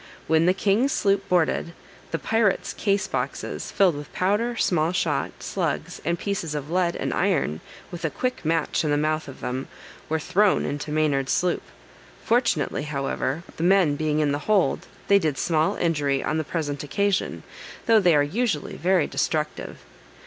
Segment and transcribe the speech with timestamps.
[0.25, 1.73] When the king's sloop boarded,
[2.09, 7.13] the pirate's case boxes, filled with powder, small shot, slugs, and pieces of lead and
[7.13, 9.67] iron, with a quick match in the mouth of them,
[10.09, 11.61] were thrown into Maynard's sloop.
[12.25, 16.83] Fortunately, however, the men being in the hold, they did small injury on the present
[16.83, 17.43] occasion,
[17.85, 19.85] though they are usually very destructive.